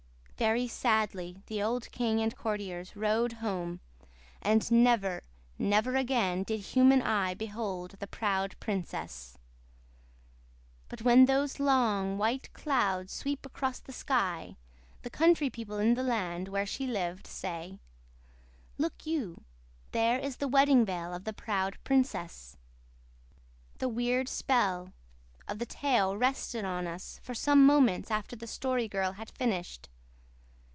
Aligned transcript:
Very 0.41 0.67
sadly 0.67 1.43
the 1.45 1.61
old 1.61 1.91
king 1.91 2.19
and 2.19 2.35
courtiers 2.35 2.95
rode 2.95 3.33
home, 3.33 3.79
and 4.41 4.71
never, 4.71 5.21
never 5.59 5.95
again 5.95 6.41
did 6.41 6.61
human 6.61 6.99
eye 6.99 7.35
behold 7.35 7.91
the 7.99 8.07
proud 8.07 8.55
princess. 8.59 9.37
But 10.89 11.03
when 11.03 11.25
those 11.27 11.59
long, 11.59 12.17
white 12.17 12.51
clouds 12.53 13.13
sweep 13.13 13.45
across 13.45 13.77
the 13.79 13.91
sky, 13.93 14.57
the 15.03 15.11
country 15.11 15.51
people 15.51 15.77
in 15.77 15.93
the 15.93 16.01
land 16.01 16.47
where 16.47 16.65
she 16.65 16.87
lived 16.87 17.27
say, 17.27 17.77
'Look 18.79 19.05
you, 19.05 19.43
there 19.91 20.17
is 20.17 20.37
the 20.37 20.47
Wedding 20.47 20.83
Veil 20.87 21.13
of 21.13 21.23
the 21.23 21.33
Proud 21.33 21.77
Princess.'" 21.83 22.57
The 23.77 23.89
weird 23.89 24.27
spell 24.27 24.91
of 25.47 25.59
the 25.59 25.67
tale 25.67 26.17
rested 26.17 26.65
on 26.65 26.87
us 26.87 27.19
for 27.21 27.35
some 27.35 27.63
moments 27.63 28.09
after 28.09 28.35
the 28.35 28.47
Story 28.47 28.87
Girl 28.87 29.11
had 29.11 29.29
finished. 29.29 29.87